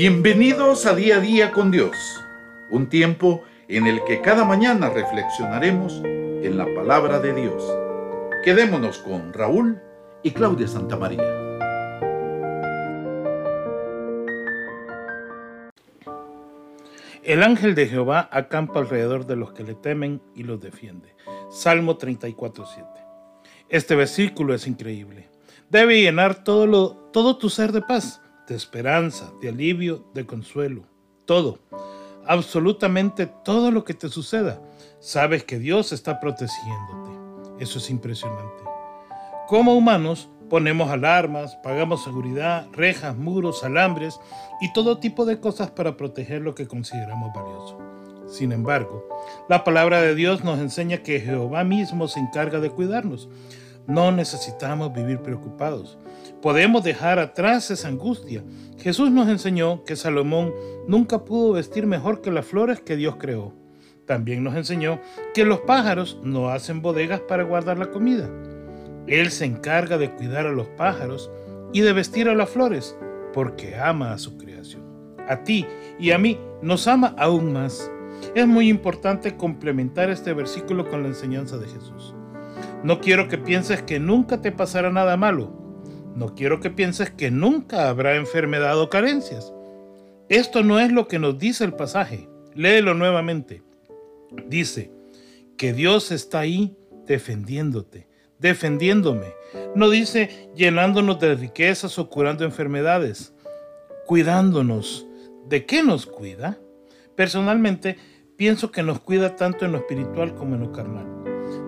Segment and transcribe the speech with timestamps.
[0.00, 1.96] Bienvenidos a Día a Día con Dios,
[2.70, 7.64] un tiempo en el que cada mañana reflexionaremos en la palabra de Dios.
[8.44, 9.80] Quedémonos con Raúl
[10.22, 11.24] y Claudia Santamaría.
[17.24, 21.16] El ángel de Jehová acampa alrededor de los que le temen y los defiende.
[21.50, 22.86] Salmo 34.7.
[23.68, 25.28] Este versículo es increíble.
[25.70, 30.82] Debe llenar todo, lo, todo tu ser de paz de esperanza, de alivio, de consuelo.
[31.26, 31.58] Todo,
[32.26, 34.60] absolutamente todo lo que te suceda,
[35.00, 37.10] sabes que Dios está protegiéndote.
[37.60, 38.64] Eso es impresionante.
[39.46, 44.18] Como humanos, ponemos alarmas, pagamos seguridad, rejas, muros, alambres
[44.60, 47.78] y todo tipo de cosas para proteger lo que consideramos valioso.
[48.28, 49.08] Sin embargo,
[49.48, 53.28] la palabra de Dios nos enseña que Jehová mismo se encarga de cuidarnos.
[53.86, 55.98] No necesitamos vivir preocupados.
[56.42, 58.44] Podemos dejar atrás esa angustia.
[58.78, 60.54] Jesús nos enseñó que Salomón
[60.86, 63.54] nunca pudo vestir mejor que las flores que Dios creó.
[64.06, 65.00] También nos enseñó
[65.34, 68.30] que los pájaros no hacen bodegas para guardar la comida.
[69.08, 71.28] Él se encarga de cuidar a los pájaros
[71.72, 72.96] y de vestir a las flores,
[73.32, 74.84] porque ama a su creación.
[75.28, 75.66] A ti
[75.98, 77.90] y a mí nos ama aún más.
[78.36, 82.14] Es muy importante complementar este versículo con la enseñanza de Jesús.
[82.84, 85.67] No quiero que pienses que nunca te pasará nada malo
[86.14, 89.52] no quiero que pienses que nunca habrá enfermedad o carencias.
[90.28, 92.28] Esto no es lo que nos dice el pasaje.
[92.54, 93.62] Léelo nuevamente.
[94.46, 94.90] Dice
[95.56, 99.32] que Dios está ahí defendiéndote, defendiéndome.
[99.74, 103.32] No dice llenándonos de riquezas o curando enfermedades,
[104.06, 105.06] cuidándonos.
[105.48, 106.58] ¿De qué nos cuida?
[107.16, 107.96] Personalmente,
[108.36, 111.17] pienso que nos cuida tanto en lo espiritual como en lo carnal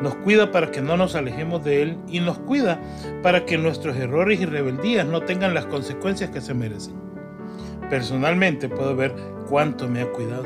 [0.00, 2.80] nos cuida para que no nos alejemos de Él y nos cuida
[3.22, 6.94] para que nuestros errores y rebeldías no tengan las consecuencias que se merecen.
[7.90, 9.14] Personalmente puedo ver
[9.48, 10.44] cuánto me ha cuidado.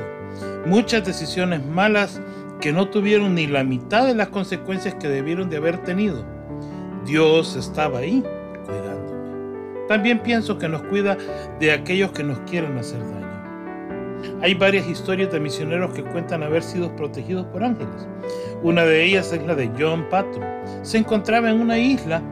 [0.66, 2.20] Muchas decisiones malas
[2.60, 6.24] que no tuvieron ni la mitad de las consecuencias que debieron de haber tenido.
[7.04, 8.22] Dios estaba ahí
[8.64, 9.86] cuidándome.
[9.88, 11.18] También pienso que nos cuida
[11.58, 13.41] de aquellos que nos quieren hacer daño.
[14.42, 18.08] Hay varias historias de misioneros que cuentan haber sido protegidos por ángeles.
[18.62, 20.42] Una de ellas es la de John Patton.
[20.82, 22.22] Se encontraba en una isla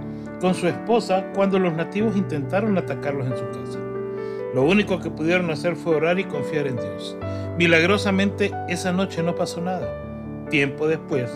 [0.40, 3.78] con su esposa cuando los nativos intentaron atacarlos en su casa.
[4.54, 7.16] Lo único que pudieron hacer fue orar y confiar en Dios.
[7.56, 9.86] Milagrosamente esa noche no pasó nada.
[10.48, 11.30] Tiempo después,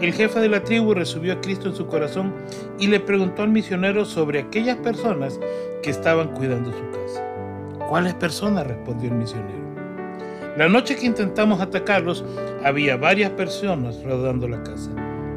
[0.00, 2.32] el jefe de la tribu recibió a Cristo en su corazón
[2.78, 5.40] y le preguntó al misionero sobre aquellas personas
[5.82, 7.24] que estaban cuidando su casa.
[7.88, 8.66] ¿Cuáles personas?
[8.66, 9.69] respondió el misionero.
[10.60, 12.22] La noche que intentamos atacarlos,
[12.62, 14.90] había varias personas rodeando la casa.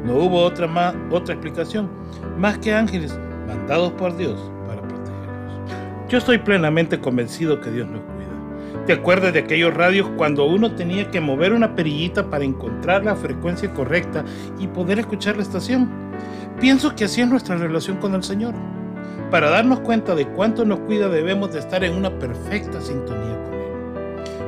[0.04, 1.88] No hubo otra, más, otra explicación,
[2.36, 6.10] más que ángeles mandados por Dios para protegerlos.
[6.10, 8.84] Yo estoy plenamente convencido que Dios nos cuida.
[8.84, 13.16] ¿Te acuerdas de aquellos radios cuando uno tenía que mover una perillita para encontrar la
[13.16, 14.26] frecuencia correcta
[14.58, 15.88] y poder escuchar la estación?
[16.60, 18.52] Pienso que así es nuestra relación con el Señor.
[19.30, 23.53] Para darnos cuenta de cuánto nos cuida debemos de estar en una perfecta sintonía con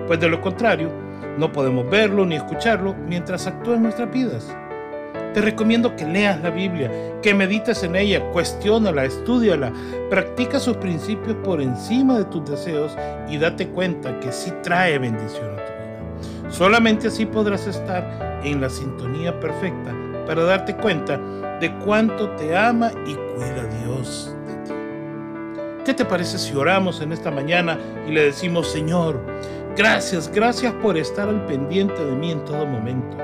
[0.07, 0.91] pues de lo contrario,
[1.39, 4.57] no podemos verlo ni escucharlo mientras actúa en nuestras vidas.
[5.35, 6.91] Te recomiendo que leas la Biblia,
[7.21, 9.71] que medites en ella, cuestiónala, estudiala,
[10.09, 12.97] practica sus principios por encima de tus deseos
[13.29, 16.51] y date cuenta que sí trae bendición a tu vida.
[16.51, 19.95] Solamente así podrás estar en la sintonía perfecta
[20.27, 21.21] para darte cuenta
[21.61, 24.73] de cuánto te ama y cuida Dios de ti.
[25.85, 27.79] ¿Qué te parece si oramos en esta mañana
[28.09, 29.21] y le decimos, Señor,
[29.77, 33.19] Gracias, gracias por estar al pendiente de mí en todo momento.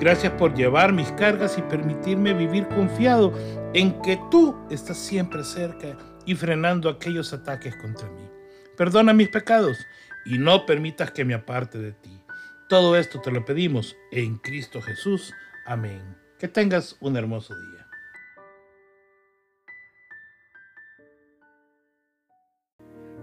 [0.00, 3.32] Gracias por llevar mis cargas y permitirme vivir confiado
[3.72, 5.96] en que tú estás siempre cerca
[6.26, 8.28] y frenando aquellos ataques contra mí.
[8.76, 9.78] Perdona mis pecados
[10.26, 12.20] y no permitas que me aparte de ti.
[12.68, 15.32] Todo esto te lo pedimos en Cristo Jesús.
[15.66, 16.16] Amén.
[16.36, 17.86] Que tengas un hermoso día.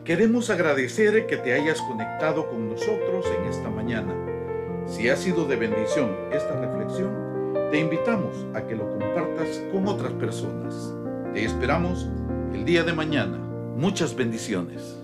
[0.10, 4.12] Queremos agradecer que te hayas conectado con nosotros en esta mañana.
[4.88, 10.12] Si ha sido de bendición esta reflexión, te invitamos a que lo compartas con otras
[10.14, 10.96] personas.
[11.32, 12.08] Te esperamos
[12.56, 13.38] el día de mañana.
[13.38, 14.99] Muchas bendiciones.